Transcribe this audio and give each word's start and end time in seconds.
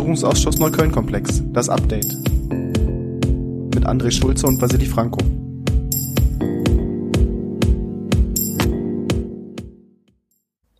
Untersuchungsausschuss 0.00 0.58
Neukölln-Komplex, 0.58 1.42
das 1.52 1.68
Update. 1.68 2.06
Mit 3.74 3.86
André 3.86 4.10
Schulze 4.10 4.46
und 4.46 4.60
Vasili 4.60 4.86
Franco. 4.86 5.18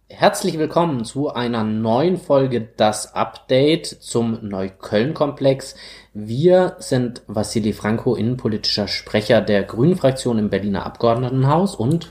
Herzlich 0.09 0.59
willkommen 0.59 1.05
zu 1.05 1.29
einer 1.29 1.65
neuen 1.65 2.17
Folge 2.17 2.67
Das 2.79 3.15
Update 3.15 3.89
zum 3.89 4.39
Neukölln-Komplex. 4.41 5.75
Wir 6.15 6.77
sind 6.79 7.21
Vasili 7.27 7.75
Franco, 7.75 8.15
innenpolitischer 8.15 8.89
Sprecher 8.89 9.43
der 9.43 9.65
Grünen 9.65 9.97
Fraktion 9.97 10.39
im 10.39 10.49
Berliner 10.49 10.87
Abgeordnetenhaus 10.87 11.75
und 11.75 12.11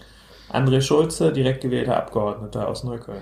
André 0.52 0.82
Schulze, 0.82 1.34
direkt 1.34 1.62
gewählter 1.62 1.98
Abgeordneter 1.98 2.68
aus 2.68 2.84
Neukölln. 2.84 3.22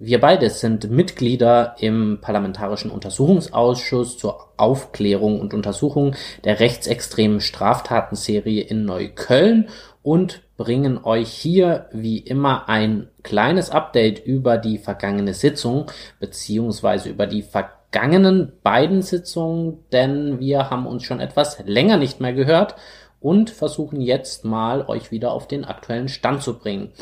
Wir 0.00 0.20
beide 0.20 0.48
sind 0.48 0.92
Mitglieder 0.92 1.74
im 1.80 2.18
Parlamentarischen 2.20 2.92
Untersuchungsausschuss 2.92 4.16
zur 4.16 4.52
Aufklärung 4.56 5.40
und 5.40 5.54
Untersuchung 5.54 6.14
der 6.44 6.60
rechtsextremen 6.60 7.40
Straftatenserie 7.40 8.60
in 8.60 8.84
Neukölln 8.84 9.68
und 10.04 10.42
bringen 10.56 11.02
euch 11.02 11.30
hier 11.30 11.88
wie 11.90 12.18
immer 12.18 12.68
ein 12.68 13.08
kleines 13.24 13.70
Update 13.70 14.24
über 14.24 14.56
die 14.56 14.78
vergangene 14.78 15.34
Sitzung 15.34 15.90
beziehungsweise 16.20 17.08
über 17.08 17.26
die 17.26 17.42
vergangenen 17.42 18.52
beiden 18.62 19.02
Sitzungen, 19.02 19.78
denn 19.90 20.38
wir 20.38 20.70
haben 20.70 20.86
uns 20.86 21.02
schon 21.02 21.18
etwas 21.18 21.58
länger 21.66 21.96
nicht 21.96 22.20
mehr 22.20 22.34
gehört 22.34 22.76
und 23.18 23.50
versuchen 23.50 24.00
jetzt 24.00 24.44
mal 24.44 24.84
euch 24.86 25.10
wieder 25.10 25.32
auf 25.32 25.48
den 25.48 25.64
aktuellen 25.64 26.08
Stand 26.08 26.44
zu 26.44 26.56
bringen. 26.56 26.92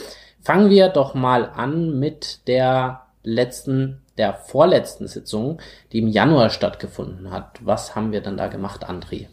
Fangen 0.47 0.71
wir 0.71 0.91
doch 0.91 1.15
mal 1.15 1.51
an 1.57 1.99
mit 1.99 2.47
der 2.47 3.01
letzten, 3.25 4.03
der 4.17 4.33
vorletzten 4.33 5.09
Sitzung, 5.09 5.59
die 5.91 5.99
im 5.99 6.07
Januar 6.07 6.51
stattgefunden 6.51 7.33
hat. 7.33 7.59
Was 7.65 7.97
haben 7.97 8.13
wir 8.13 8.21
denn 8.21 8.37
da 8.37 8.47
gemacht, 8.47 8.89
André? 8.89 9.27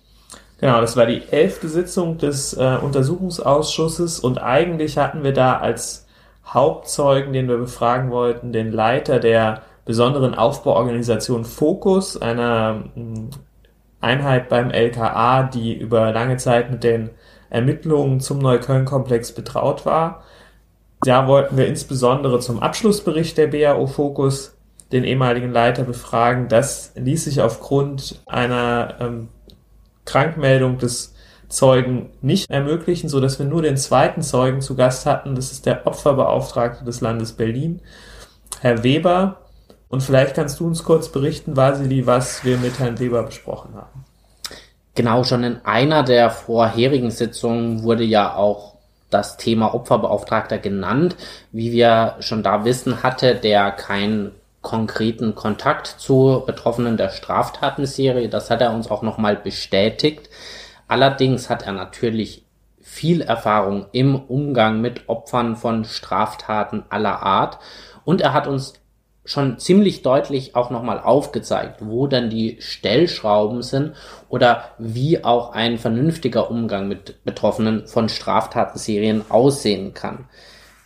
Genau, 0.60 0.82
das 0.82 0.98
war 0.98 1.06
die 1.06 1.22
elfte 1.30 1.70
Sitzung 1.70 2.18
des 2.18 2.58
äh, 2.58 2.80
Untersuchungsausschusses 2.82 4.22
und 4.22 4.40
eigentlich 4.40 4.98
hatten 4.98 5.24
wir 5.24 5.34
da 5.34 5.60
als 5.60 6.08
Hauptzeugen, 6.48 7.32
den 7.32 7.48
wir 7.48 7.58
befragen 7.58 8.10
wollten, 8.10 8.52
den 8.52 8.72
Leiter 8.72 9.20
der 9.20 9.62
besonderen 9.86 10.34
Aufbauorganisation 10.34 11.46
Fokus, 11.46 12.20
einer 12.20 12.86
mh, 12.96 13.30
Einheit 14.02 14.50
beim 14.50 14.72
LKA, 14.72 15.44
die 15.44 15.78
über 15.78 16.12
lange 16.12 16.38
Zeit 16.38 16.72
mit 16.72 16.84
den 16.84 17.12
Ermittlungen 17.52 18.20
zum 18.20 18.40
Neukölln-Komplex 18.40 19.34
betraut 19.34 19.86
war. 19.86 20.24
Da 21.04 21.28
wollten 21.28 21.58
wir 21.58 21.68
insbesondere 21.68 22.40
zum 22.40 22.60
Abschlussbericht 22.60 23.38
der 23.38 23.48
BAO 23.48 23.88
Fokus 23.88 24.56
den 24.92 25.04
ehemaligen 25.04 25.52
Leiter 25.52 25.84
befragen. 25.84 26.48
Das 26.48 26.94
ließ 26.96 27.26
sich 27.26 27.42
aufgrund 27.42 28.22
einer 28.26 28.96
ähm, 29.00 29.28
Krankmeldung 30.06 30.78
des 30.78 31.14
Zeugen 31.50 32.12
nicht 32.22 32.50
ermöglichen, 32.50 33.10
so 33.10 33.20
dass 33.20 33.38
wir 33.38 33.46
nur 33.46 33.62
den 33.62 33.78
zweiten 33.78 34.22
Zeugen 34.22 34.62
zu 34.62 34.76
Gast 34.76 35.06
hatten. 35.06 35.36
Das 35.36 35.52
ist 35.52 35.66
der 35.66 35.86
Opferbeauftragte 35.86 36.84
des 36.84 37.02
Landes 37.02 37.34
Berlin, 37.34 37.82
Herr 38.62 38.84
Weber. 38.84 39.42
Und 39.90 40.02
vielleicht 40.02 40.36
kannst 40.36 40.60
du 40.60 40.66
uns 40.66 40.84
kurz 40.84 41.10
berichten, 41.10 41.56
Vasili, 41.56 42.08
was 42.08 42.44
wir 42.44 42.58
mit 42.58 42.80
Herrn 42.80 43.00
Weber 43.00 43.24
besprochen 43.24 43.76
haben. 43.76 44.06
Genau, 44.96 45.24
schon 45.24 45.44
in 45.44 45.58
einer 45.64 46.04
der 46.04 46.30
vorherigen 46.30 47.12
Sitzungen 47.12 47.84
wurde 47.84 48.04
ja 48.04 48.36
auch 48.36 48.73
das 49.14 49.38
Thema 49.38 49.74
Opferbeauftragter 49.74 50.58
genannt. 50.58 51.16
Wie 51.52 51.72
wir 51.72 52.16
schon 52.20 52.44
da 52.44 52.66
wissen, 52.66 53.04
hatte 53.04 53.36
der 53.36 53.72
keinen 53.72 54.32
konkreten 54.62 55.36
Kontakt 55.36 55.88
zu 55.88 56.44
Betroffenen 56.46 56.98
der 56.98 57.10
Straftatenserie. 57.10 58.30
Das 58.30 58.50
hat 58.50 58.62
er 58.62 58.74
uns 58.74 58.90
auch 58.90 59.02
nochmal 59.02 59.36
bestätigt. 59.36 60.30
Allerdings 60.88 61.50
hat 61.50 61.64
er 61.64 61.74
natürlich 61.74 62.44
viel 62.82 63.22
Erfahrung 63.22 63.88
im 63.92 64.16
Umgang 64.16 64.82
mit 64.82 65.10
Opfern 65.10 65.56
von 65.56 65.86
Straftaten 65.86 66.84
aller 66.90 67.24
Art 67.24 67.60
und 68.06 68.22
er 68.22 68.34
hat 68.34 68.48
uns 68.48 68.74
schon 69.26 69.58
ziemlich 69.58 70.02
deutlich 70.02 70.56
auch 70.56 70.70
nochmal 70.70 71.00
aufgezeigt, 71.00 71.78
wo 71.80 72.08
dann 72.08 72.30
die 72.30 72.58
Stellschrauben 72.60 73.62
sind 73.62 73.94
oder 74.28 74.66
wie 74.78 75.24
auch 75.24 75.54
ein 75.54 75.78
vernünftiger 75.78 76.50
Umgang 76.50 76.88
mit 76.88 77.24
Betroffenen 77.24 77.88
von 77.88 78.10
Straftatenserien 78.10 79.24
aussehen 79.30 79.94
kann. 79.94 80.26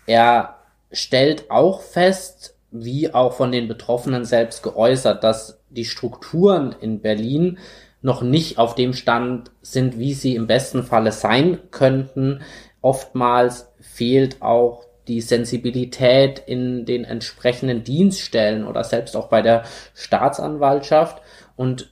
Er 0.06 0.58
stellt 0.92 1.50
auch 1.50 1.82
fest, 1.82 2.56
wie 2.72 3.14
auch 3.14 3.34
von 3.34 3.52
den 3.52 3.68
Betroffenen 3.68 4.26
selbst 4.26 4.62
geäußert, 4.62 5.24
dass 5.24 5.60
die 5.70 5.86
Strukturen 5.86 6.76
in 6.80 7.02
Berlin 7.02 7.58
noch 8.02 8.22
nicht 8.22 8.60
auf 8.60 8.76
dem 8.76 8.94
Stand 8.94 9.52
sind, 9.62 9.98
wie 9.98 10.14
sie 10.14 10.36
im 10.36 10.48
besten 10.48 10.84
Falle 10.84 11.12
sein 11.12 11.60
könnten. 11.72 12.42
Oftmals 12.82 13.72
fehlt 13.80 14.42
auch 14.42 14.87
die 15.08 15.22
Sensibilität 15.22 16.40
in 16.40 16.86
den 16.86 17.04
entsprechenden 17.06 17.84
Dienststellen 17.84 18.66
oder 18.66 18.84
selbst 18.84 19.16
auch 19.16 19.28
bei 19.28 19.42
der 19.42 19.64
Staatsanwaltschaft. 19.94 21.22
Und 21.56 21.92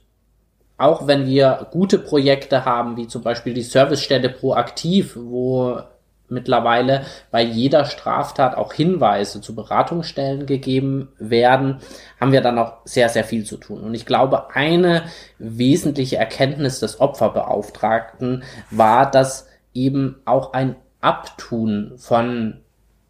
auch 0.78 1.06
wenn 1.06 1.26
wir 1.26 1.68
gute 1.70 1.98
Projekte 1.98 2.64
haben, 2.64 2.96
wie 2.96 3.08
zum 3.08 3.22
Beispiel 3.22 3.54
die 3.54 3.62
Servicestelle 3.62 4.28
Proaktiv, 4.28 5.16
wo 5.16 5.80
mittlerweile 6.28 7.02
bei 7.30 7.42
jeder 7.42 7.84
Straftat 7.84 8.56
auch 8.56 8.72
Hinweise 8.72 9.40
zu 9.40 9.54
Beratungsstellen 9.54 10.46
gegeben 10.46 11.08
werden, 11.18 11.78
haben 12.20 12.32
wir 12.32 12.40
dann 12.40 12.58
auch 12.58 12.78
sehr, 12.84 13.08
sehr 13.08 13.24
viel 13.24 13.44
zu 13.44 13.56
tun. 13.56 13.82
Und 13.82 13.94
ich 13.94 14.06
glaube, 14.06 14.54
eine 14.54 15.04
wesentliche 15.38 16.16
Erkenntnis 16.16 16.80
des 16.80 17.00
Opferbeauftragten 17.00 18.42
war, 18.70 19.10
dass 19.10 19.48
eben 19.72 20.16
auch 20.24 20.52
ein 20.52 20.76
Abtun 21.00 21.92
von 21.96 22.62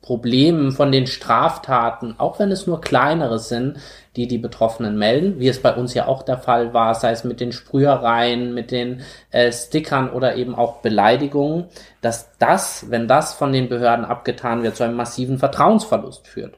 Problemen, 0.07 0.71
von 0.71 0.93
den 0.93 1.09
Straftaten, 1.09 2.15
auch 2.19 2.39
wenn 2.39 2.53
es 2.53 2.69
nur 2.69 2.81
kleinere 2.81 3.41
sind, 3.41 3.79
die 4.15 4.29
die 4.29 4.39
Betroffenen 4.39 4.97
melden, 4.97 5.41
wie 5.41 5.49
es 5.49 5.61
bei 5.61 5.75
uns 5.75 5.95
ja 5.95 6.07
auch 6.07 6.23
der 6.23 6.39
Fall 6.39 6.73
war, 6.73 6.95
sei 6.95 7.11
es 7.11 7.25
mit 7.25 7.41
den 7.41 7.51
Sprühereien, 7.51 8.55
mit 8.55 8.71
den 8.71 9.03
äh, 9.33 9.51
Stickern 9.51 10.11
oder 10.11 10.37
eben 10.37 10.55
auch 10.55 10.77
Beleidigungen, 10.77 11.65
dass 12.03 12.31
das, 12.39 12.89
wenn 12.89 13.09
das 13.09 13.35
von 13.35 13.53
den 13.53 13.69
Behörden 13.69 14.05
abgetan 14.05 14.63
wird, 14.63 14.77
zu 14.77 14.85
einem 14.85 14.95
massiven 14.95 15.41
Vertrauensverlust 15.41 16.29
führt 16.29 16.55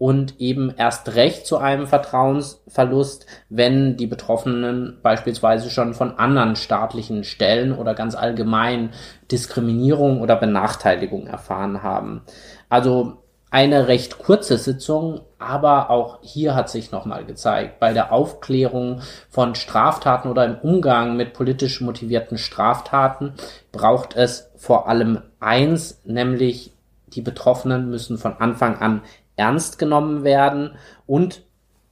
und 0.00 0.40
eben 0.40 0.72
erst 0.74 1.14
recht 1.14 1.46
zu 1.46 1.58
einem 1.58 1.86
Vertrauensverlust, 1.86 3.26
wenn 3.50 3.98
die 3.98 4.06
Betroffenen 4.06 4.96
beispielsweise 5.02 5.68
schon 5.68 5.92
von 5.92 6.18
anderen 6.18 6.56
staatlichen 6.56 7.22
Stellen 7.22 7.76
oder 7.76 7.92
ganz 7.92 8.14
allgemein 8.14 8.94
Diskriminierung 9.30 10.22
oder 10.22 10.36
Benachteiligung 10.36 11.26
erfahren 11.26 11.82
haben. 11.82 12.22
Also 12.70 13.18
eine 13.50 13.88
recht 13.88 14.18
kurze 14.18 14.56
Sitzung, 14.56 15.20
aber 15.38 15.90
auch 15.90 16.20
hier 16.22 16.54
hat 16.54 16.70
sich 16.70 16.92
nochmal 16.92 17.26
gezeigt, 17.26 17.78
bei 17.78 17.92
der 17.92 18.10
Aufklärung 18.10 19.02
von 19.28 19.54
Straftaten 19.54 20.30
oder 20.30 20.46
im 20.46 20.56
Umgang 20.62 21.18
mit 21.18 21.34
politisch 21.34 21.82
motivierten 21.82 22.38
Straftaten 22.38 23.34
braucht 23.70 24.16
es 24.16 24.50
vor 24.56 24.88
allem 24.88 25.20
eins, 25.40 26.00
nämlich 26.06 26.72
die 27.08 27.22
Betroffenen 27.22 27.90
müssen 27.90 28.16
von 28.16 28.36
Anfang 28.38 28.78
an 28.78 29.02
ernst 29.40 29.78
genommen 29.78 30.22
werden. 30.22 30.76
Und 31.06 31.42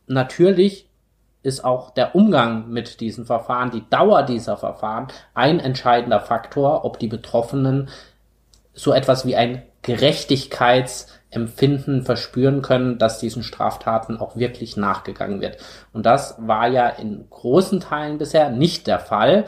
natürlich 0.06 0.90
ist 1.42 1.64
auch 1.64 1.90
der 1.90 2.14
Umgang 2.14 2.68
mit 2.68 3.00
diesen 3.00 3.24
Verfahren, 3.24 3.70
die 3.70 3.88
Dauer 3.88 4.22
dieser 4.22 4.58
Verfahren 4.58 5.08
ein 5.34 5.58
entscheidender 5.58 6.20
Faktor, 6.20 6.84
ob 6.84 6.98
die 6.98 7.08
Betroffenen 7.08 7.88
so 8.74 8.92
etwas 8.92 9.24
wie 9.24 9.34
ein 9.34 9.62
Gerechtigkeitsempfinden 11.30 12.02
verspüren 12.02 12.62
können, 12.62 12.98
dass 12.98 13.18
diesen 13.18 13.42
Straftaten 13.42 14.18
auch 14.18 14.36
wirklich 14.36 14.76
nachgegangen 14.76 15.40
wird. 15.40 15.58
Und 15.92 16.06
das 16.06 16.36
war 16.38 16.68
ja 16.68 16.88
in 16.88 17.26
großen 17.30 17.80
Teilen 17.80 18.18
bisher 18.18 18.50
nicht 18.50 18.86
der 18.86 18.98
Fall. 18.98 19.44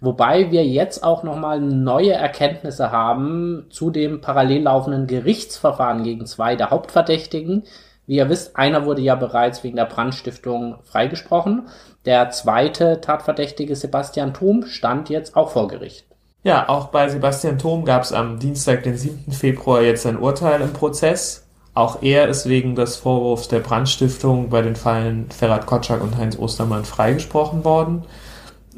Wobei 0.00 0.50
wir 0.50 0.64
jetzt 0.64 1.04
auch 1.04 1.22
nochmal 1.22 1.60
neue 1.60 2.12
Erkenntnisse 2.12 2.90
haben 2.90 3.66
zu 3.70 3.90
dem 3.90 4.20
parallel 4.20 4.62
laufenden 4.62 5.06
Gerichtsverfahren 5.06 6.02
gegen 6.02 6.26
zwei 6.26 6.56
der 6.56 6.70
Hauptverdächtigen. 6.70 7.64
Wie 8.06 8.16
ihr 8.16 8.28
wisst, 8.28 8.56
einer 8.56 8.86
wurde 8.86 9.02
ja 9.02 9.14
bereits 9.14 9.62
wegen 9.62 9.76
der 9.76 9.84
Brandstiftung 9.84 10.78
freigesprochen. 10.82 11.68
Der 12.06 12.30
zweite 12.30 13.00
Tatverdächtige 13.00 13.76
Sebastian 13.76 14.34
Thom 14.34 14.64
stand 14.66 15.10
jetzt 15.10 15.36
auch 15.36 15.50
vor 15.50 15.68
Gericht. 15.68 16.09
Ja, 16.42 16.68
auch 16.70 16.86
bei 16.86 17.08
Sebastian 17.08 17.58
Thom 17.58 17.84
gab 17.84 18.02
es 18.02 18.14
am 18.14 18.38
Dienstag, 18.38 18.82
den 18.82 18.96
7. 18.96 19.30
Februar, 19.30 19.82
jetzt 19.82 20.06
ein 20.06 20.18
Urteil 20.18 20.62
im 20.62 20.72
Prozess. 20.72 21.46
Auch 21.74 22.02
er 22.02 22.28
ist 22.28 22.48
wegen 22.48 22.74
des 22.74 22.96
Vorwurfs 22.96 23.48
der 23.48 23.60
Brandstiftung 23.60 24.48
bei 24.48 24.62
den 24.62 24.74
Fallen 24.74 25.30
Ferhat 25.30 25.66
Kotschak 25.66 26.02
und 26.02 26.16
Heinz 26.16 26.38
Ostermann 26.38 26.84
freigesprochen 26.84 27.64
worden. 27.64 28.04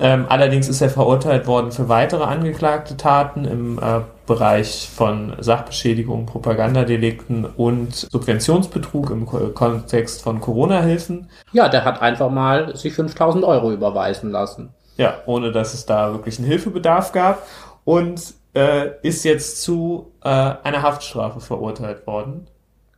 Ähm, 0.01 0.27
allerdings 0.29 0.69
ist 0.69 0.81
er 0.81 0.91
verurteilt 0.91 1.47
worden 1.47 1.71
für 1.71 1.89
weitere 1.89 2.25
angeklagte 2.25 2.97
Taten 2.97 3.45
im 3.45 3.79
äh, 3.79 4.01
Bereich 4.27 4.89
von 4.93 5.35
Sachbeschädigung, 5.39 6.27
Propagandadelikten 6.27 7.45
und 7.45 7.95
Subventionsbetrug 7.95 9.11
im 9.11 9.27
Kontext 9.27 10.23
von 10.23 10.41
Corona-Hilfen. 10.41 11.29
Ja, 11.53 11.69
der 11.69 11.85
hat 11.85 12.03
einfach 12.03 12.31
mal 12.31 12.77
sich 12.77 12.95
5000 12.95 13.45
Euro 13.45 13.71
überweisen 13.71 14.31
lassen. 14.33 14.71
Ja, 14.97 15.23
ohne 15.27 15.53
dass 15.53 15.75
es 15.75 15.87
da 15.87 16.13
wirklich 16.13 16.39
einen 16.39 16.49
Hilfebedarf 16.49 17.13
gab. 17.13 17.47
Und 17.85 18.35
äh, 18.55 18.91
ist 19.03 19.25
jetzt 19.25 19.63
zu 19.63 20.13
äh, 20.23 20.29
einer 20.29 20.83
Haftstrafe 20.83 21.41
verurteilt 21.41 22.07
worden. 22.07 22.47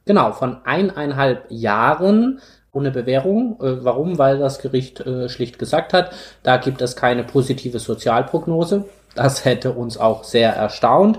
Genau, 0.05 0.33
von 0.33 0.59
eineinhalb 0.65 1.47
Jahren 1.49 2.41
ohne 2.73 2.91
Bewährung. 2.91 3.59
Äh, 3.61 3.85
warum? 3.85 4.19
Weil 4.19 4.39
das 4.39 4.59
Gericht 4.59 5.01
äh, 5.01 5.29
schlicht 5.29 5.59
gesagt 5.59 5.93
hat, 5.93 6.13
da 6.43 6.57
gibt 6.57 6.83
es 6.83 6.97
keine 6.97 7.25
positive 7.25 7.79
Sozialprognose. 7.79 8.85
Das 9.15 9.45
hätte 9.45 9.73
uns 9.73 9.97
auch 9.97 10.25
sehr 10.25 10.53
erstaunt. 10.55 11.19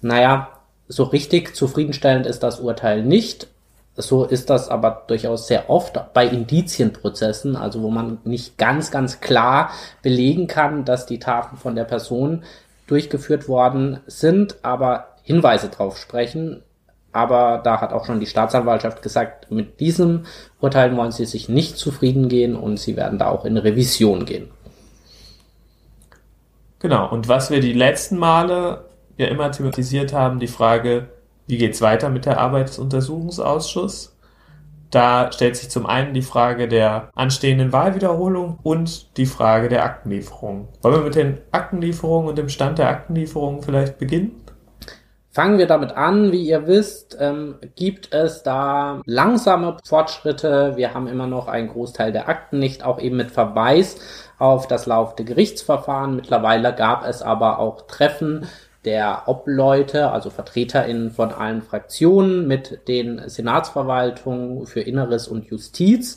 Naja, 0.00 0.48
so 0.88 1.04
richtig 1.04 1.54
zufriedenstellend 1.54 2.26
ist 2.26 2.42
das 2.42 2.60
Urteil 2.60 3.04
nicht. 3.04 3.46
So 4.02 4.24
ist 4.24 4.50
das 4.50 4.68
aber 4.68 5.04
durchaus 5.06 5.46
sehr 5.46 5.70
oft 5.70 5.98
bei 6.12 6.26
Indizienprozessen, 6.26 7.56
also 7.56 7.82
wo 7.82 7.90
man 7.90 8.18
nicht 8.24 8.58
ganz, 8.58 8.90
ganz 8.90 9.20
klar 9.20 9.70
belegen 10.02 10.46
kann, 10.46 10.84
dass 10.84 11.06
die 11.06 11.18
Taten 11.18 11.56
von 11.56 11.74
der 11.74 11.84
Person 11.84 12.44
durchgeführt 12.86 13.48
worden 13.48 14.00
sind, 14.06 14.56
aber 14.62 15.16
Hinweise 15.22 15.68
drauf 15.68 15.96
sprechen. 15.96 16.62
Aber 17.12 17.60
da 17.62 17.80
hat 17.80 17.92
auch 17.92 18.04
schon 18.04 18.20
die 18.20 18.26
Staatsanwaltschaft 18.26 19.02
gesagt, 19.02 19.50
mit 19.50 19.80
diesem 19.80 20.26
Urteil 20.60 20.96
wollen 20.96 21.12
sie 21.12 21.24
sich 21.24 21.48
nicht 21.48 21.76
zufrieden 21.76 22.28
gehen 22.28 22.54
und 22.54 22.78
sie 22.78 22.96
werden 22.96 23.18
da 23.18 23.28
auch 23.28 23.44
in 23.44 23.56
Revision 23.56 24.24
gehen. 24.24 24.50
Genau, 26.78 27.10
und 27.10 27.28
was 27.28 27.50
wir 27.50 27.60
die 27.60 27.72
letzten 27.72 28.16
Male 28.16 28.84
ja 29.18 29.26
immer 29.26 29.52
thematisiert 29.52 30.12
haben, 30.12 30.40
die 30.40 30.46
Frage, 30.46 31.08
wie 31.50 31.58
geht's 31.58 31.82
weiter 31.82 32.08
mit 32.08 32.26
der 32.26 32.38
Arbeit 32.38 32.68
des 32.68 32.78
Untersuchungsausschusses? 32.78 34.16
Da 34.90 35.30
stellt 35.30 35.56
sich 35.56 35.70
zum 35.70 35.86
einen 35.86 36.14
die 36.14 36.22
Frage 36.22 36.66
der 36.66 37.10
anstehenden 37.14 37.72
Wahlwiederholung 37.72 38.58
und 38.62 39.16
die 39.16 39.26
Frage 39.26 39.68
der 39.68 39.84
Aktenlieferung. 39.84 40.68
Wollen 40.82 40.94
wir 40.96 41.02
mit 41.02 41.14
den 41.14 41.38
Aktenlieferungen 41.52 42.28
und 42.28 42.38
dem 42.38 42.48
Stand 42.48 42.78
der 42.78 42.88
Aktenlieferungen 42.88 43.62
vielleicht 43.62 43.98
beginnen? 43.98 44.40
Fangen 45.32 45.58
wir 45.58 45.68
damit 45.68 45.92
an. 45.92 46.32
Wie 46.32 46.44
ihr 46.44 46.66
wisst, 46.66 47.16
ähm, 47.20 47.54
gibt 47.76 48.12
es 48.12 48.42
da 48.42 49.00
langsame 49.06 49.76
Fortschritte. 49.84 50.72
Wir 50.74 50.92
haben 50.92 51.06
immer 51.06 51.28
noch 51.28 51.46
einen 51.46 51.68
Großteil 51.68 52.10
der 52.10 52.28
Akten 52.28 52.58
nicht, 52.58 52.84
auch 52.84 52.98
eben 52.98 53.16
mit 53.16 53.30
Verweis 53.30 53.96
auf 54.40 54.66
das 54.66 54.86
laufende 54.86 55.24
Gerichtsverfahren. 55.24 56.16
Mittlerweile 56.16 56.74
gab 56.74 57.06
es 57.06 57.22
aber 57.22 57.60
auch 57.60 57.82
Treffen 57.82 58.48
der 58.84 59.24
Obleute, 59.26 60.10
also 60.10 60.30
VertreterInnen 60.30 61.10
von 61.10 61.32
allen 61.32 61.62
Fraktionen 61.62 62.46
mit 62.46 62.88
den 62.88 63.28
Senatsverwaltungen 63.28 64.66
für 64.66 64.80
Inneres 64.80 65.28
und 65.28 65.46
Justiz. 65.46 66.16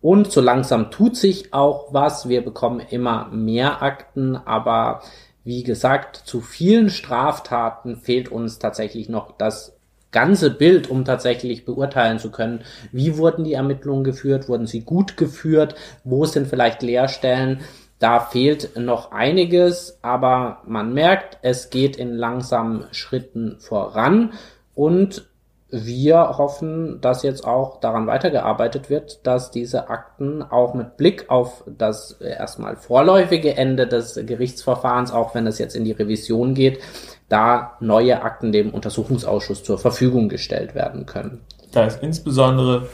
Und 0.00 0.30
so 0.30 0.40
langsam 0.40 0.90
tut 0.90 1.16
sich 1.16 1.54
auch 1.54 1.92
was. 1.92 2.28
Wir 2.28 2.44
bekommen 2.44 2.80
immer 2.80 3.28
mehr 3.28 3.82
Akten, 3.82 4.36
aber 4.36 5.02
wie 5.44 5.62
gesagt, 5.62 6.16
zu 6.16 6.40
vielen 6.40 6.90
Straftaten 6.90 7.96
fehlt 7.96 8.30
uns 8.30 8.58
tatsächlich 8.58 9.08
noch 9.08 9.36
das 9.38 9.76
ganze 10.12 10.50
Bild, 10.50 10.90
um 10.90 11.04
tatsächlich 11.04 11.64
beurteilen 11.64 12.18
zu 12.18 12.30
können, 12.30 12.62
wie 12.92 13.16
wurden 13.16 13.44
die 13.44 13.54
Ermittlungen 13.54 14.04
geführt, 14.04 14.48
wurden 14.48 14.66
sie 14.66 14.82
gut 14.82 15.16
geführt, 15.16 15.74
wo 16.04 16.26
sind 16.26 16.46
vielleicht 16.46 16.82
Leerstellen. 16.82 17.60
Da 18.02 18.18
fehlt 18.18 18.76
noch 18.76 19.12
einiges, 19.12 20.00
aber 20.02 20.62
man 20.66 20.92
merkt, 20.92 21.38
es 21.42 21.70
geht 21.70 21.96
in 21.96 22.16
langsamen 22.16 22.86
Schritten 22.90 23.60
voran 23.60 24.32
und 24.74 25.28
wir 25.70 26.36
hoffen, 26.36 27.00
dass 27.00 27.22
jetzt 27.22 27.46
auch 27.46 27.78
daran 27.78 28.08
weitergearbeitet 28.08 28.90
wird, 28.90 29.24
dass 29.24 29.52
diese 29.52 29.88
Akten 29.88 30.42
auch 30.42 30.74
mit 30.74 30.96
Blick 30.96 31.30
auf 31.30 31.62
das 31.78 32.10
erstmal 32.20 32.74
vorläufige 32.74 33.56
Ende 33.56 33.86
des 33.86 34.16
Gerichtsverfahrens, 34.16 35.12
auch 35.12 35.36
wenn 35.36 35.46
es 35.46 35.60
jetzt 35.60 35.76
in 35.76 35.84
die 35.84 35.92
Revision 35.92 36.54
geht, 36.54 36.80
da 37.28 37.76
neue 37.78 38.22
Akten 38.22 38.50
dem 38.50 38.74
Untersuchungsausschuss 38.74 39.62
zur 39.62 39.78
Verfügung 39.78 40.28
gestellt 40.28 40.74
werden 40.74 41.06
können. 41.06 41.40
Da 41.70 41.84
ist 41.84 42.02
insbesondere 42.02 42.88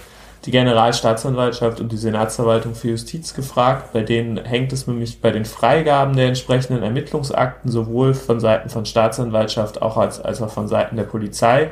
die 0.45 0.51
Generalstaatsanwaltschaft 0.51 1.81
und 1.81 1.91
die 1.91 1.97
Senatsverwaltung 1.97 2.75
für 2.75 2.89
Justiz 2.89 3.35
gefragt. 3.35 3.93
Bei 3.93 4.03
denen 4.03 4.37
hängt 4.45 4.73
es 4.73 4.87
nämlich 4.87 5.21
bei 5.21 5.31
den 5.31 5.45
Freigaben 5.45 6.17
der 6.17 6.29
entsprechenden 6.29 6.83
Ermittlungsakten 6.83 7.71
sowohl 7.71 8.15
von 8.15 8.41
Seiten 8.41 8.69
von 8.69 8.87
Staatsanwaltschaft 8.87 9.83
auch 9.83 9.97
als, 9.97 10.21
als 10.21 10.41
auch 10.41 10.51
von 10.51 10.69
Seiten 10.69 10.97
der 10.97 11.05
Polizei 11.05 11.71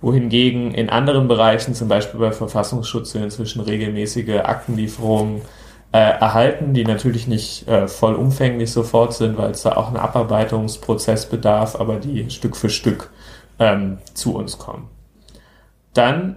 wohingegen 0.00 0.74
in 0.74 0.90
anderen 0.90 1.28
Bereichen, 1.28 1.74
zum 1.74 1.88
Beispiel 1.88 2.20
bei 2.20 2.32
Verfassungsschutz, 2.32 3.14
wir 3.14 3.24
inzwischen 3.24 3.62
regelmäßige 3.62 4.40
Aktenlieferungen 4.44 5.40
äh, 5.92 5.98
erhalten, 5.98 6.74
die 6.74 6.84
natürlich 6.84 7.26
nicht 7.26 7.66
äh, 7.68 7.88
vollumfänglich 7.88 8.70
sofort 8.70 9.14
sind, 9.14 9.38
weil 9.38 9.52
es 9.52 9.62
da 9.62 9.76
auch 9.76 9.88
einen 9.88 9.96
Abarbeitungsprozess 9.96 11.26
bedarf, 11.26 11.76
aber 11.76 11.96
die 11.96 12.28
Stück 12.30 12.56
für 12.56 12.68
Stück 12.68 13.10
ähm, 13.58 13.98
zu 14.12 14.34
uns 14.34 14.58
kommen. 14.58 14.90
Dann 15.94 16.36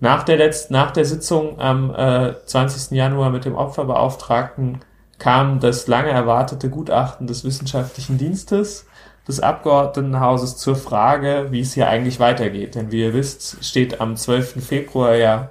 nach 0.00 0.22
der, 0.24 0.36
letzten, 0.36 0.74
nach 0.74 0.90
der 0.90 1.04
Sitzung 1.04 1.58
am 1.58 1.94
äh, 1.94 2.34
20. 2.44 2.96
Januar 2.96 3.30
mit 3.30 3.44
dem 3.44 3.54
Opferbeauftragten 3.54 4.80
kam 5.18 5.60
das 5.60 5.86
lange 5.86 6.10
erwartete 6.10 6.68
Gutachten 6.68 7.26
des 7.26 7.44
wissenschaftlichen 7.44 8.18
Dienstes 8.18 8.86
des 9.26 9.40
Abgeordnetenhauses 9.40 10.56
zur 10.56 10.76
Frage, 10.76 11.48
wie 11.50 11.60
es 11.60 11.74
hier 11.74 11.88
eigentlich 11.88 12.20
weitergeht. 12.20 12.74
Denn 12.74 12.92
wie 12.92 13.02
ihr 13.02 13.14
wisst, 13.14 13.64
steht 13.64 14.00
am 14.00 14.16
12. 14.16 14.64
Februar 14.64 15.16
ja 15.16 15.50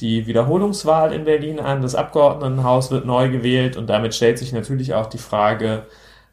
die 0.00 0.26
Wiederholungswahl 0.26 1.12
in 1.12 1.24
Berlin 1.24 1.60
an. 1.60 1.82
Das 1.82 1.94
Abgeordnetenhaus 1.94 2.90
wird 2.90 3.06
neu 3.06 3.30
gewählt 3.30 3.76
und 3.76 3.88
damit 3.88 4.14
stellt 4.14 4.38
sich 4.38 4.52
natürlich 4.52 4.94
auch 4.94 5.06
die 5.06 5.18
Frage 5.18 5.86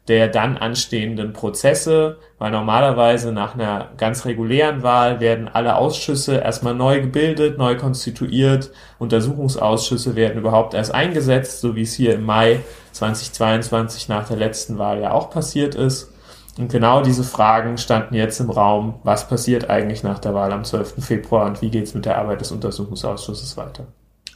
der 0.08 0.28
dann 0.28 0.56
anstehenden 0.56 1.32
Prozesse, 1.32 2.18
weil 2.38 2.50
normalerweise 2.50 3.32
nach 3.32 3.54
einer 3.54 3.90
ganz 3.96 4.24
regulären 4.24 4.82
Wahl 4.82 5.20
werden 5.20 5.48
alle 5.48 5.76
Ausschüsse 5.76 6.38
erstmal 6.38 6.74
neu 6.74 7.00
gebildet, 7.00 7.56
neu 7.56 7.76
konstituiert, 7.76 8.72
Untersuchungsausschüsse 8.98 10.16
werden 10.16 10.38
überhaupt 10.38 10.74
erst 10.74 10.92
eingesetzt, 10.92 11.60
so 11.60 11.76
wie 11.76 11.82
es 11.82 11.94
hier 11.94 12.14
im 12.14 12.24
Mai 12.24 12.60
2022 12.92 14.08
nach 14.08 14.26
der 14.26 14.36
letzten 14.36 14.78
Wahl 14.78 15.00
ja 15.00 15.12
auch 15.12 15.30
passiert 15.30 15.76
ist. 15.76 16.12
Und 16.58 16.70
genau 16.70 17.02
diese 17.02 17.24
Fragen 17.24 17.78
standen 17.78 18.14
jetzt 18.14 18.40
im 18.40 18.50
Raum. 18.50 19.00
Was 19.04 19.28
passiert 19.28 19.70
eigentlich 19.70 20.02
nach 20.02 20.18
der 20.18 20.34
Wahl 20.34 20.52
am 20.52 20.64
12. 20.64 21.02
Februar 21.02 21.46
und 21.46 21.62
wie 21.62 21.70
geht 21.70 21.84
es 21.84 21.94
mit 21.94 22.04
der 22.04 22.18
Arbeit 22.18 22.40
des 22.40 22.52
Untersuchungsausschusses 22.52 23.56
weiter? 23.56 23.86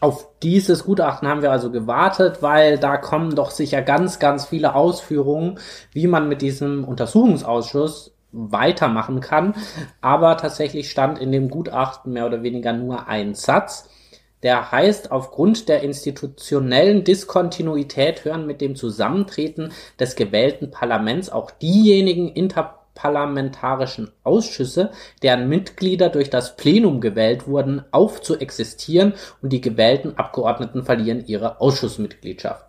Auf 0.00 0.28
dieses 0.42 0.84
Gutachten 0.84 1.26
haben 1.26 1.42
wir 1.42 1.50
also 1.50 1.70
gewartet, 1.70 2.42
weil 2.42 2.78
da 2.78 2.98
kommen 2.98 3.34
doch 3.34 3.50
sicher 3.50 3.80
ganz, 3.80 4.18
ganz 4.18 4.44
viele 4.44 4.74
Ausführungen, 4.74 5.58
wie 5.92 6.06
man 6.06 6.28
mit 6.28 6.42
diesem 6.42 6.84
Untersuchungsausschuss 6.84 8.14
weitermachen 8.32 9.20
kann. 9.20 9.54
Aber 10.02 10.36
tatsächlich 10.36 10.90
stand 10.90 11.18
in 11.18 11.32
dem 11.32 11.48
Gutachten 11.48 12.12
mehr 12.12 12.26
oder 12.26 12.42
weniger 12.42 12.72
nur 12.72 13.08
ein 13.08 13.34
Satz. 13.34 13.88
Der 14.42 14.70
heißt, 14.70 15.12
aufgrund 15.12 15.68
der 15.68 15.82
institutionellen 15.82 17.02
Diskontinuität 17.02 18.24
hören 18.24 18.46
mit 18.46 18.60
dem 18.60 18.76
Zusammentreten 18.76 19.72
des 19.98 20.14
gewählten 20.14 20.70
Parlaments 20.70 21.30
auch 21.30 21.50
diejenigen 21.50 22.28
interparlamentarischen 22.96 24.10
Ausschüsse, 24.24 24.90
deren 25.22 25.48
Mitglieder 25.48 26.08
durch 26.08 26.30
das 26.30 26.56
Plenum 26.56 27.00
gewählt 27.00 27.46
wurden, 27.46 27.84
auf 27.90 28.20
und 28.28 29.52
die 29.52 29.60
gewählten 29.60 30.16
Abgeordneten 30.16 30.84
verlieren 30.84 31.24
ihre 31.26 31.60
Ausschussmitgliedschaft. 31.60 32.64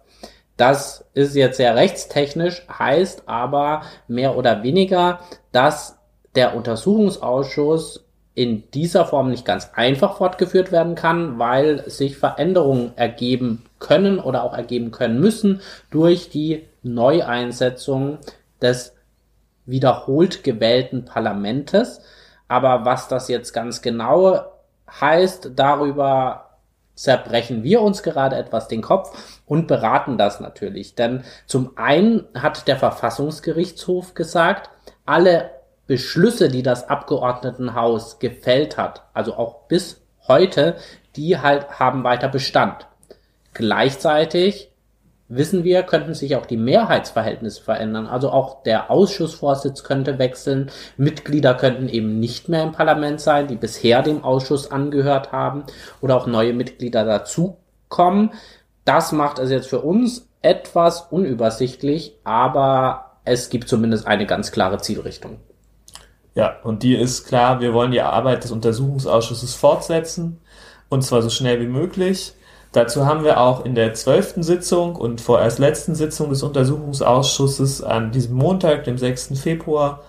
Das 0.57 1.05
ist 1.13 1.35
jetzt 1.35 1.57
sehr 1.57 1.75
rechtstechnisch, 1.75 2.63
heißt 2.67 3.23
aber 3.27 3.83
mehr 4.07 4.35
oder 4.35 4.63
weniger, 4.63 5.19
dass 5.51 5.97
der 6.35 6.55
Untersuchungsausschuss 6.55 8.03
in 8.33 8.69
dieser 8.71 9.05
Form 9.05 9.31
nicht 9.31 9.45
ganz 9.45 9.71
einfach 9.73 10.17
fortgeführt 10.17 10.71
werden 10.71 10.95
kann, 10.95 11.39
weil 11.39 11.89
sich 11.89 12.17
Veränderungen 12.17 12.91
ergeben 12.95 13.63
können 13.79 14.19
oder 14.19 14.43
auch 14.43 14.53
ergeben 14.53 14.91
können 14.91 15.19
müssen 15.19 15.61
durch 15.89 16.29
die 16.29 16.65
Neueinsetzung 16.83 18.19
des 18.61 18.96
wiederholt 19.67 20.43
gewählten 20.43 21.05
Parlamentes. 21.05 22.01
Aber 22.47 22.85
was 22.85 23.07
das 23.07 23.27
jetzt 23.27 23.53
ganz 23.53 23.81
genau 23.81 24.41
heißt, 24.89 25.51
darüber 25.55 26.47
zerbrechen 26.95 27.63
wir 27.63 27.81
uns 27.81 28.01
gerade 28.01 28.35
etwas 28.35 28.67
den 28.67 28.81
Kopf 28.81 29.39
und 29.45 29.67
beraten 29.67 30.17
das 30.17 30.39
natürlich. 30.39 30.95
Denn 30.95 31.23
zum 31.45 31.77
einen 31.77 32.25
hat 32.33 32.67
der 32.67 32.77
Verfassungsgerichtshof 32.77 34.15
gesagt, 34.15 34.71
alle 35.05 35.51
Beschlüsse, 35.85 36.49
die 36.49 36.63
das 36.63 36.89
Abgeordnetenhaus 36.89 38.19
gefällt 38.19 38.77
hat, 38.77 39.03
also 39.13 39.35
auch 39.35 39.67
bis 39.67 40.01
heute, 40.27 40.75
die 41.15 41.37
halt 41.37 41.79
haben 41.79 42.03
weiter 42.03 42.27
Bestand. 42.27 42.87
Gleichzeitig 43.53 44.71
wissen 45.29 45.63
wir, 45.63 45.83
könnten 45.83 46.13
sich 46.13 46.35
auch 46.35 46.45
die 46.45 46.57
Mehrheitsverhältnisse 46.57 47.61
verändern. 47.61 48.07
Also 48.07 48.29
auch 48.31 48.63
der 48.63 48.89
Ausschussvorsitz 48.89 49.83
könnte 49.83 50.19
wechseln. 50.19 50.71
Mitglieder 50.97 51.53
könnten 51.55 51.89
eben 51.89 52.19
nicht 52.19 52.49
mehr 52.49 52.63
im 52.63 52.71
Parlament 52.71 53.19
sein, 53.19 53.47
die 53.47 53.55
bisher 53.55 54.01
dem 54.01 54.23
Ausschuss 54.23 54.71
angehört 54.71 55.31
haben 55.31 55.63
oder 56.01 56.15
auch 56.15 56.27
neue 56.27 56.53
Mitglieder 56.53 57.03
dazukommen. 57.03 58.31
Das 58.85 59.11
macht 59.11 59.39
es 59.39 59.51
jetzt 59.51 59.67
für 59.67 59.81
uns 59.81 60.27
etwas 60.41 61.07
unübersichtlich, 61.09 62.15
aber 62.23 63.17
es 63.25 63.49
gibt 63.49 63.67
zumindest 63.67 64.07
eine 64.07 64.25
ganz 64.25 64.51
klare 64.51 64.77
Zielrichtung. 64.77 65.37
Ja, 66.35 66.55
und 66.63 66.83
die 66.83 66.95
ist 66.95 67.27
klar, 67.27 67.59
wir 67.59 67.73
wollen 67.73 67.91
die 67.91 68.01
Arbeit 68.01 68.43
des 68.43 68.51
Untersuchungsausschusses 68.51 69.55
fortsetzen 69.55 70.39
und 70.87 71.03
zwar 71.03 71.21
so 71.21 71.29
schnell 71.29 71.59
wie 71.59 71.67
möglich. 71.67 72.33
Dazu 72.71 73.05
haben 73.05 73.23
wir 73.23 73.39
auch 73.39 73.65
in 73.65 73.75
der 73.75 73.93
zwölften 73.93 74.43
Sitzung 74.43 74.95
und 74.95 75.21
vorerst 75.21 75.59
letzten 75.59 75.95
Sitzung 75.95 76.29
des 76.29 76.43
Untersuchungsausschusses 76.43 77.81
an 77.81 78.11
diesem 78.11 78.35
Montag, 78.35 78.83
dem 78.83 78.97
6. 78.97 79.39
Februar, 79.39 80.03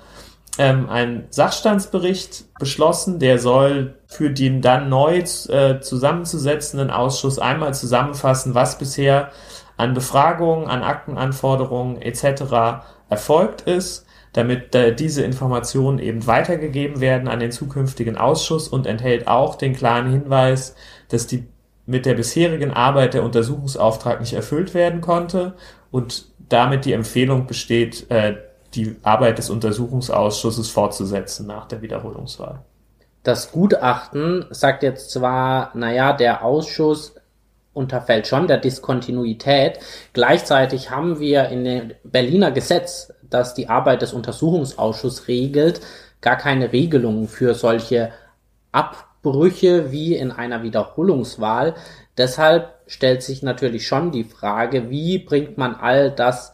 ähm, 0.58 0.88
einen 0.90 1.26
Sachstandsbericht 1.30 2.44
beschlossen. 2.58 3.20
Der 3.20 3.38
soll 3.38 3.94
für 4.06 4.30
den 4.30 4.60
dann 4.60 4.88
neu 4.88 5.18
äh, 5.18 5.80
zusammenzusetzenden 5.80 6.90
Ausschuss 6.90 7.38
einmal 7.38 7.74
zusammenfassen, 7.74 8.54
was 8.54 8.76
bisher 8.78 9.30
an 9.76 9.94
Befragungen, 9.94 10.66
an 10.66 10.82
Aktenanforderungen 10.82 12.02
etc. 12.02 12.82
erfolgt 13.08 13.62
ist, 13.62 14.04
damit 14.32 14.74
äh, 14.74 14.94
diese 14.94 15.22
Informationen 15.22 16.00
eben 16.00 16.26
weitergegeben 16.26 17.00
werden 17.00 17.28
an 17.28 17.38
den 17.38 17.52
zukünftigen 17.52 18.18
Ausschuss 18.18 18.68
und 18.68 18.86
enthält 18.86 19.28
auch 19.28 19.54
den 19.54 19.74
klaren 19.74 20.10
Hinweis, 20.10 20.74
dass 21.08 21.28
die 21.28 21.46
mit 21.88 22.04
der 22.04 22.14
bisherigen 22.14 22.70
Arbeit 22.70 23.14
der 23.14 23.24
Untersuchungsauftrag 23.24 24.20
nicht 24.20 24.34
erfüllt 24.34 24.74
werden 24.74 25.00
konnte 25.00 25.54
und 25.90 26.26
damit 26.50 26.84
die 26.84 26.92
Empfehlung 26.92 27.46
besteht, 27.46 28.10
äh, 28.10 28.36
die 28.74 28.96
Arbeit 29.02 29.38
des 29.38 29.48
Untersuchungsausschusses 29.48 30.68
fortzusetzen 30.68 31.46
nach 31.46 31.66
der 31.66 31.80
Wiederholungswahl. 31.80 32.60
Das 33.22 33.52
Gutachten 33.52 34.44
sagt 34.50 34.82
jetzt 34.82 35.10
zwar, 35.10 35.70
naja, 35.74 36.12
der 36.12 36.44
Ausschuss 36.44 37.14
unterfällt 37.72 38.26
schon 38.26 38.48
der 38.48 38.58
Diskontinuität. 38.58 39.78
Gleichzeitig 40.12 40.90
haben 40.90 41.20
wir 41.20 41.48
in 41.48 41.64
dem 41.64 41.92
Berliner 42.04 42.50
Gesetz, 42.50 43.14
das 43.22 43.54
die 43.54 43.70
Arbeit 43.70 44.02
des 44.02 44.12
Untersuchungsausschusses 44.12 45.26
regelt, 45.26 45.80
gar 46.20 46.36
keine 46.36 46.70
Regelungen 46.70 47.28
für 47.28 47.54
solche 47.54 48.12
Ab 48.72 49.07
Brüche 49.22 49.90
wie 49.90 50.14
in 50.14 50.30
einer 50.30 50.62
Wiederholungswahl. 50.62 51.74
Deshalb 52.16 52.74
stellt 52.86 53.22
sich 53.22 53.42
natürlich 53.42 53.86
schon 53.86 54.10
die 54.10 54.24
Frage, 54.24 54.90
wie 54.90 55.18
bringt 55.18 55.58
man 55.58 55.74
all 55.74 56.10
das 56.10 56.52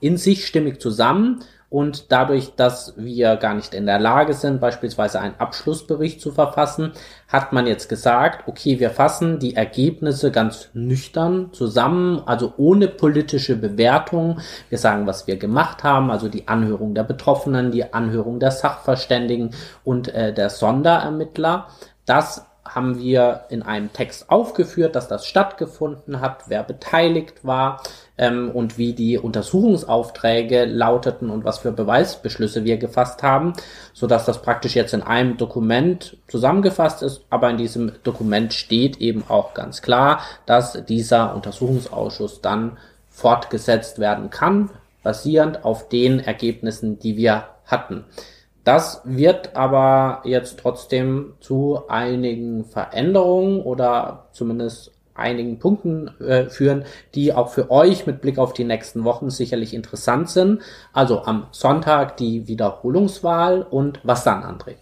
in 0.00 0.16
sich 0.16 0.46
stimmig 0.46 0.80
zusammen 0.80 1.42
und 1.76 2.10
dadurch, 2.10 2.54
dass 2.56 2.94
wir 2.96 3.36
gar 3.36 3.52
nicht 3.52 3.74
in 3.74 3.84
der 3.84 3.98
Lage 3.98 4.32
sind, 4.32 4.62
beispielsweise 4.62 5.20
einen 5.20 5.34
Abschlussbericht 5.36 6.22
zu 6.22 6.32
verfassen, 6.32 6.92
hat 7.28 7.52
man 7.52 7.66
jetzt 7.66 7.90
gesagt, 7.90 8.48
okay, 8.48 8.80
wir 8.80 8.88
fassen 8.88 9.40
die 9.40 9.56
Ergebnisse 9.56 10.30
ganz 10.30 10.70
nüchtern 10.72 11.52
zusammen, 11.52 12.22
also 12.24 12.54
ohne 12.56 12.88
politische 12.88 13.56
Bewertung. 13.56 14.40
Wir 14.70 14.78
sagen, 14.78 15.06
was 15.06 15.26
wir 15.26 15.36
gemacht 15.36 15.84
haben, 15.84 16.10
also 16.10 16.30
die 16.30 16.48
Anhörung 16.48 16.94
der 16.94 17.04
Betroffenen, 17.04 17.72
die 17.72 17.92
Anhörung 17.92 18.40
der 18.40 18.52
Sachverständigen 18.52 19.50
und 19.84 20.08
äh, 20.14 20.32
der 20.32 20.48
Sonderermittler. 20.48 21.66
Das 22.06 22.46
haben 22.64 22.98
wir 22.98 23.44
in 23.50 23.62
einem 23.62 23.92
Text 23.92 24.30
aufgeführt, 24.30 24.96
dass 24.96 25.08
das 25.08 25.26
stattgefunden 25.26 26.22
hat, 26.22 26.44
wer 26.48 26.62
beteiligt 26.62 27.44
war 27.44 27.82
ähm, 28.18 28.50
und 28.50 28.78
wie 28.78 28.92
die 28.92 29.18
Untersuchungsaufträge 29.18 30.64
lauteten 30.64 31.30
und 31.30 31.44
was 31.44 31.58
für 31.58 31.72
Beweisbeschlüsse 31.72 32.64
wir 32.64 32.76
gefasst 32.76 33.22
haben, 33.22 33.52
so 33.92 34.06
dass 34.06 34.24
das 34.24 34.42
praktisch 34.42 34.74
jetzt 34.74 34.94
in 34.94 35.02
einem 35.02 35.36
Dokument 35.36 36.16
zusammengefasst 36.28 37.02
ist. 37.02 37.22
Aber 37.30 37.50
in 37.50 37.56
diesem 37.56 37.92
Dokument 38.02 38.52
steht 38.52 38.98
eben 38.98 39.24
auch 39.28 39.54
ganz 39.54 39.82
klar, 39.82 40.20
dass 40.46 40.84
dieser 40.86 41.34
Untersuchungsausschuss 41.34 42.40
dann 42.40 42.78
fortgesetzt 43.10 43.98
werden 43.98 44.30
kann, 44.30 44.70
basierend 45.02 45.64
auf 45.64 45.88
den 45.88 46.20
Ergebnissen, 46.20 46.98
die 46.98 47.16
wir 47.16 47.44
hatten. 47.64 48.04
Das 48.64 49.00
wird 49.04 49.54
aber 49.54 50.22
jetzt 50.24 50.58
trotzdem 50.58 51.34
zu 51.40 51.82
einigen 51.88 52.64
Veränderungen 52.64 53.60
oder 53.60 54.26
zumindest 54.32 54.90
einigen 55.18 55.58
Punkten 55.58 56.08
äh, 56.20 56.48
führen, 56.48 56.84
die 57.14 57.32
auch 57.32 57.50
für 57.50 57.70
euch 57.70 58.06
mit 58.06 58.20
Blick 58.20 58.38
auf 58.38 58.52
die 58.52 58.64
nächsten 58.64 59.04
Wochen 59.04 59.30
sicherlich 59.30 59.74
interessant 59.74 60.30
sind. 60.30 60.62
Also 60.92 61.24
am 61.24 61.46
Sonntag 61.50 62.16
die 62.16 62.48
Wiederholungswahl 62.48 63.62
und 63.62 64.00
was 64.02 64.24
dann, 64.24 64.42
André? 64.42 64.74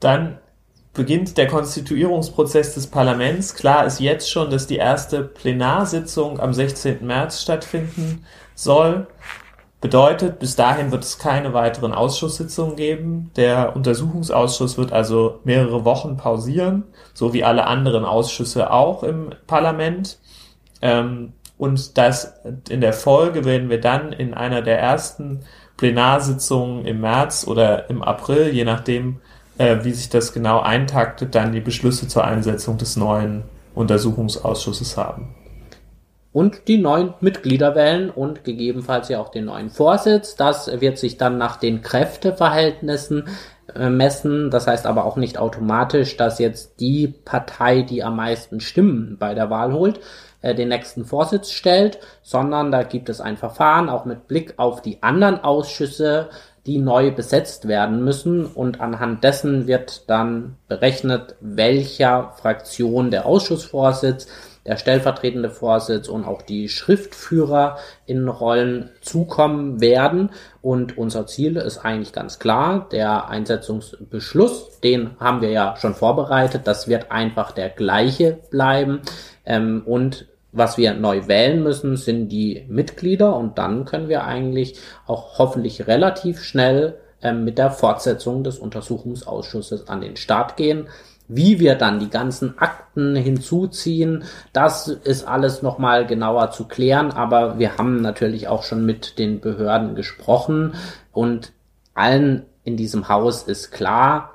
Dann 0.00 0.38
beginnt 0.94 1.36
der 1.36 1.48
Konstituierungsprozess 1.48 2.74
des 2.74 2.86
Parlaments. 2.86 3.54
Klar 3.54 3.84
ist 3.84 4.00
jetzt 4.00 4.30
schon, 4.30 4.50
dass 4.50 4.66
die 4.66 4.76
erste 4.76 5.22
Plenarsitzung 5.22 6.38
am 6.40 6.54
16. 6.54 7.04
März 7.04 7.42
stattfinden 7.42 8.24
soll. 8.54 9.08
Bedeutet, 9.84 10.38
bis 10.38 10.56
dahin 10.56 10.92
wird 10.92 11.04
es 11.04 11.18
keine 11.18 11.52
weiteren 11.52 11.92
Ausschusssitzungen 11.92 12.74
geben. 12.74 13.30
Der 13.36 13.76
Untersuchungsausschuss 13.76 14.78
wird 14.78 14.92
also 14.92 15.40
mehrere 15.44 15.84
Wochen 15.84 16.16
pausieren, 16.16 16.84
so 17.12 17.34
wie 17.34 17.44
alle 17.44 17.66
anderen 17.66 18.06
Ausschüsse 18.06 18.70
auch 18.70 19.02
im 19.02 19.32
Parlament. 19.46 20.16
Ähm, 20.80 21.34
und 21.58 21.98
das 21.98 22.32
in 22.70 22.80
der 22.80 22.94
Folge 22.94 23.44
werden 23.44 23.68
wir 23.68 23.78
dann 23.78 24.14
in 24.14 24.32
einer 24.32 24.62
der 24.62 24.80
ersten 24.80 25.40
Plenarsitzungen 25.76 26.86
im 26.86 27.02
März 27.02 27.46
oder 27.46 27.90
im 27.90 28.00
April, 28.00 28.54
je 28.54 28.64
nachdem, 28.64 29.20
äh, 29.58 29.80
wie 29.82 29.92
sich 29.92 30.08
das 30.08 30.32
genau 30.32 30.60
eintaktet, 30.60 31.34
dann 31.34 31.52
die 31.52 31.60
Beschlüsse 31.60 32.08
zur 32.08 32.24
Einsetzung 32.24 32.78
des 32.78 32.96
neuen 32.96 33.42
Untersuchungsausschusses 33.74 34.96
haben 34.96 35.34
und 36.34 36.66
die 36.66 36.78
neuen 36.78 37.14
Mitglieder 37.20 37.76
wählen 37.76 38.10
und 38.10 38.42
gegebenenfalls 38.42 39.08
ja 39.08 39.20
auch 39.20 39.28
den 39.28 39.44
neuen 39.44 39.70
Vorsitz. 39.70 40.34
Das 40.34 40.68
wird 40.80 40.98
sich 40.98 41.16
dann 41.16 41.38
nach 41.38 41.58
den 41.58 41.80
Kräfteverhältnissen 41.80 43.28
äh, 43.72 43.88
messen. 43.88 44.50
Das 44.50 44.66
heißt 44.66 44.84
aber 44.84 45.04
auch 45.04 45.16
nicht 45.16 45.38
automatisch, 45.38 46.16
dass 46.16 46.40
jetzt 46.40 46.80
die 46.80 47.06
Partei, 47.06 47.82
die 47.82 48.02
am 48.02 48.16
meisten 48.16 48.58
Stimmen 48.58 49.16
bei 49.16 49.34
der 49.34 49.48
Wahl 49.48 49.72
holt, 49.72 50.00
äh, 50.42 50.56
den 50.56 50.70
nächsten 50.70 51.04
Vorsitz 51.04 51.52
stellt, 51.52 52.00
sondern 52.22 52.72
da 52.72 52.82
gibt 52.82 53.08
es 53.08 53.20
ein 53.20 53.36
Verfahren 53.36 53.88
auch 53.88 54.04
mit 54.04 54.26
Blick 54.26 54.54
auf 54.56 54.82
die 54.82 55.04
anderen 55.04 55.38
Ausschüsse, 55.38 56.30
die 56.66 56.78
neu 56.78 57.12
besetzt 57.12 57.68
werden 57.68 58.02
müssen 58.02 58.44
und 58.44 58.80
anhand 58.80 59.22
dessen 59.22 59.68
wird 59.68 60.10
dann 60.10 60.56
berechnet, 60.66 61.36
welcher 61.40 62.32
Fraktion 62.40 63.12
der 63.12 63.24
Ausschussvorsitz 63.24 64.26
der 64.66 64.76
stellvertretende 64.76 65.50
Vorsitz 65.50 66.08
und 66.08 66.24
auch 66.24 66.42
die 66.42 66.68
Schriftführer 66.68 67.76
in 68.06 68.28
Rollen 68.28 68.90
zukommen 69.00 69.80
werden. 69.80 70.30
Und 70.62 70.96
unser 70.96 71.26
Ziel 71.26 71.56
ist 71.56 71.78
eigentlich 71.78 72.12
ganz 72.12 72.38
klar, 72.38 72.88
der 72.90 73.28
Einsetzungsbeschluss, 73.28 74.80
den 74.80 75.18
haben 75.20 75.42
wir 75.42 75.50
ja 75.50 75.76
schon 75.76 75.94
vorbereitet, 75.94 76.62
das 76.64 76.88
wird 76.88 77.10
einfach 77.10 77.52
der 77.52 77.68
gleiche 77.68 78.38
bleiben. 78.50 79.00
Ähm, 79.44 79.82
und 79.84 80.26
was 80.52 80.78
wir 80.78 80.94
neu 80.94 81.26
wählen 81.26 81.62
müssen, 81.62 81.96
sind 81.96 82.28
die 82.28 82.64
Mitglieder 82.68 83.36
und 83.36 83.58
dann 83.58 83.84
können 83.84 84.08
wir 84.08 84.24
eigentlich 84.24 84.78
auch 85.06 85.38
hoffentlich 85.38 85.88
relativ 85.88 86.42
schnell 86.42 86.94
ähm, 87.22 87.44
mit 87.44 87.58
der 87.58 87.70
Fortsetzung 87.70 88.44
des 88.44 88.58
Untersuchungsausschusses 88.58 89.88
an 89.88 90.00
den 90.00 90.16
Start 90.16 90.56
gehen. 90.56 90.88
Wie 91.26 91.58
wir 91.58 91.74
dann 91.74 92.00
die 92.00 92.10
ganzen 92.10 92.58
Akten 92.58 93.16
hinzuziehen, 93.16 94.24
das 94.52 94.88
ist 94.88 95.26
alles 95.26 95.62
nochmal 95.62 96.06
genauer 96.06 96.50
zu 96.50 96.68
klären, 96.68 97.12
aber 97.12 97.58
wir 97.58 97.78
haben 97.78 98.02
natürlich 98.02 98.48
auch 98.48 98.62
schon 98.62 98.84
mit 98.84 99.18
den 99.18 99.40
Behörden 99.40 99.94
gesprochen 99.94 100.74
und 101.12 101.52
allen 101.94 102.44
in 102.64 102.76
diesem 102.76 103.08
Haus 103.08 103.42
ist 103.44 103.70
klar, 103.70 104.34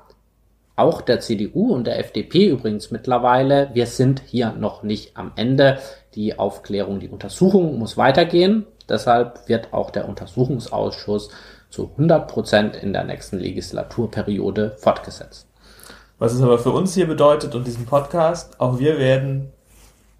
auch 0.80 1.02
der 1.02 1.20
CDU 1.20 1.74
und 1.74 1.86
der 1.86 2.00
FDP 2.00 2.48
übrigens 2.48 2.90
mittlerweile, 2.90 3.70
wir 3.74 3.86
sind 3.86 4.22
hier 4.26 4.54
noch 4.54 4.82
nicht 4.82 5.18
am 5.18 5.34
Ende. 5.36 5.80
Die 6.16 6.40
Aufklärung, 6.40 7.02
die 7.02 7.10
Untersuchung 7.10 7.78
muss 7.78 7.98
weitergehen. 7.98 8.66
Deshalb 8.88 9.50
wird 9.50 9.74
auch 9.74 9.92
der 9.92 10.08
Untersuchungsausschuss 10.08 11.32
zu 11.70 11.92
100 11.92 12.32
Prozent 12.32 12.76
in 12.78 12.94
der 12.94 13.04
nächsten 13.04 13.40
Legislaturperiode 13.40 14.78
fortgesetzt. 14.78 15.49
Was 16.20 16.34
es 16.34 16.42
aber 16.42 16.60
für 16.60 16.72
uns 16.72 16.94
hier 16.94 17.08
bedeutet 17.08 17.56
und 17.56 17.66
diesen 17.66 17.86
Podcast, 17.86 18.60
auch 18.60 18.78
wir 18.78 19.00
werden 19.00 19.52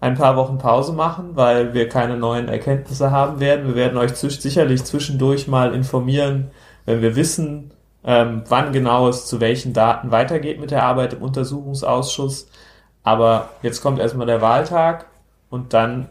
ein 0.00 0.14
paar 0.14 0.34
Wochen 0.36 0.56
Pause 0.56 0.94
machen, 0.94 1.36
weil 1.36 1.74
wir 1.74 1.88
keine 1.88 2.16
neuen 2.16 2.48
Erkenntnisse 2.48 3.10
haben 3.10 3.38
werden. 3.38 3.66
Wir 3.66 3.74
werden 3.74 3.98
euch 3.98 4.14
zwisch 4.14 4.40
sicherlich 4.40 4.82
zwischendurch 4.84 5.46
mal 5.46 5.74
informieren, 5.74 6.50
wenn 6.86 7.02
wir 7.02 7.16
wissen, 7.16 7.72
ähm, 8.02 8.42
wann 8.48 8.72
genau 8.72 9.08
es 9.08 9.26
zu 9.26 9.40
welchen 9.40 9.74
Daten 9.74 10.10
weitergeht 10.10 10.58
mit 10.58 10.70
der 10.70 10.84
Arbeit 10.84 11.12
im 11.12 11.22
Untersuchungsausschuss. 11.22 12.48
Aber 13.02 13.50
jetzt 13.62 13.82
kommt 13.82 13.98
erstmal 13.98 14.26
der 14.26 14.40
Wahltag 14.40 15.04
und 15.50 15.74
dann 15.74 16.08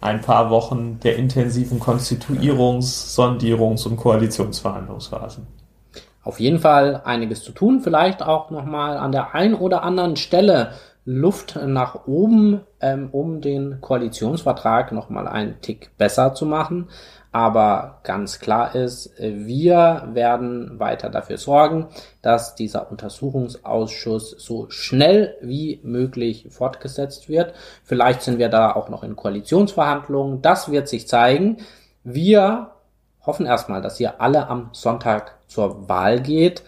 ein 0.00 0.20
paar 0.20 0.50
Wochen 0.50 1.00
der 1.00 1.16
intensiven 1.16 1.80
Konstituierungs-, 1.80 3.16
Sondierungs- 3.16 3.86
und 3.86 3.96
Koalitionsphasen. 3.96 5.46
Auf 6.24 6.40
jeden 6.40 6.58
Fall 6.58 7.02
einiges 7.04 7.42
zu 7.42 7.52
tun, 7.52 7.80
vielleicht 7.80 8.22
auch 8.22 8.50
nochmal 8.50 8.96
an 8.96 9.12
der 9.12 9.34
einen 9.34 9.54
oder 9.54 9.82
anderen 9.82 10.16
Stelle 10.16 10.72
Luft 11.06 11.56
nach 11.56 12.06
oben, 12.06 12.62
ähm, 12.80 13.10
um 13.12 13.42
den 13.42 13.82
Koalitionsvertrag 13.82 14.90
nochmal 14.92 15.28
einen 15.28 15.60
Tick 15.60 15.90
besser 15.98 16.32
zu 16.32 16.46
machen. 16.46 16.88
Aber 17.30 17.98
ganz 18.04 18.38
klar 18.38 18.74
ist, 18.76 19.10
wir 19.18 20.08
werden 20.12 20.78
weiter 20.78 21.10
dafür 21.10 21.36
sorgen, 21.36 21.88
dass 22.22 22.54
dieser 22.54 22.90
Untersuchungsausschuss 22.92 24.30
so 24.38 24.70
schnell 24.70 25.36
wie 25.42 25.80
möglich 25.82 26.46
fortgesetzt 26.50 27.28
wird. 27.28 27.52
Vielleicht 27.82 28.22
sind 28.22 28.38
wir 28.38 28.48
da 28.48 28.70
auch 28.72 28.88
noch 28.88 29.02
in 29.02 29.16
Koalitionsverhandlungen. 29.16 30.42
Das 30.42 30.70
wird 30.70 30.88
sich 30.88 31.08
zeigen. 31.08 31.56
Wir 32.04 32.70
hoffen 33.26 33.46
erstmal, 33.46 33.82
dass 33.82 33.98
ihr 33.98 34.20
alle 34.20 34.46
am 34.46 34.68
Sonntag 34.72 35.34
zur 35.54 35.88
Wahl 35.88 36.20
geht, 36.20 36.62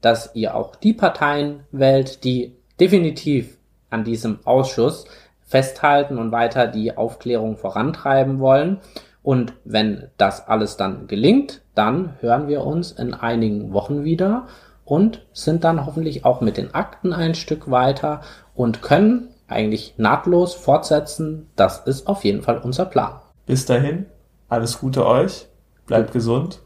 dass 0.00 0.34
ihr 0.34 0.54
auch 0.54 0.76
die 0.76 0.92
Parteien 0.92 1.60
wählt, 1.70 2.24
die 2.24 2.56
definitiv 2.80 3.56
an 3.88 4.04
diesem 4.04 4.40
Ausschuss 4.44 5.04
festhalten 5.40 6.18
und 6.18 6.32
weiter 6.32 6.66
die 6.66 6.96
Aufklärung 6.96 7.56
vorantreiben 7.56 8.40
wollen. 8.40 8.80
Und 9.22 9.52
wenn 9.64 10.08
das 10.16 10.48
alles 10.48 10.76
dann 10.76 11.06
gelingt, 11.06 11.62
dann 11.74 12.14
hören 12.20 12.48
wir 12.48 12.64
uns 12.64 12.90
in 12.90 13.14
einigen 13.14 13.72
Wochen 13.72 14.02
wieder 14.02 14.48
und 14.84 15.24
sind 15.32 15.62
dann 15.62 15.86
hoffentlich 15.86 16.24
auch 16.24 16.40
mit 16.40 16.56
den 16.56 16.74
Akten 16.74 17.12
ein 17.12 17.34
Stück 17.34 17.70
weiter 17.70 18.22
und 18.54 18.82
können 18.82 19.28
eigentlich 19.46 19.94
nahtlos 19.98 20.54
fortsetzen. 20.54 21.48
Das 21.54 21.86
ist 21.86 22.08
auf 22.08 22.24
jeden 22.24 22.42
Fall 22.42 22.58
unser 22.58 22.86
Plan. 22.86 23.20
Bis 23.46 23.64
dahin, 23.66 24.06
alles 24.48 24.80
Gute 24.80 25.06
euch, 25.06 25.46
bleibt 25.86 26.08
Gut. 26.08 26.14
gesund. 26.14 26.60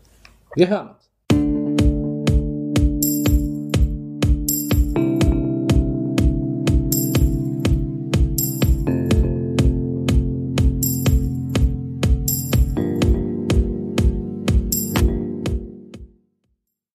Wir 0.55 0.69
hören. 0.69 0.96